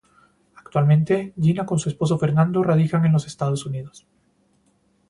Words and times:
Actualmente, 0.55 1.31
Gina 1.39 1.63
con 1.67 1.77
su 1.77 1.87
esposo 1.87 2.17
Fernando 2.17 2.63
radican 2.63 3.05
en 3.05 3.13
los 3.13 3.27
Estados 3.27 3.67
Unidos. 3.67 4.07